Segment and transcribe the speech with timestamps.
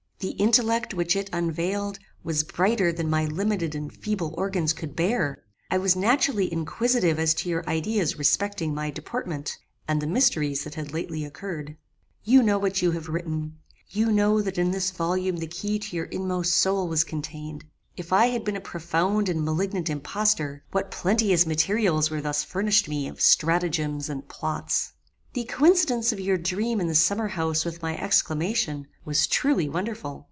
[0.19, 5.41] The intellect which it unveiled, was brighter than my limited and feeble organs could bear.
[5.71, 10.75] I was naturally inquisitive as to your ideas respecting my deportment, and the mysteries that
[10.75, 11.75] had lately occurred.
[12.23, 13.57] "You know what you have written.
[13.89, 17.65] You know that in this volume the key to your inmost soul was contained.
[17.97, 22.87] If I had been a profound and malignant impostor, what plenteous materials were thus furnished
[22.87, 24.93] me of stratagems and plots!
[25.33, 30.19] "The coincidence of your dream in the summer house with my exclamation, was truly wonderful.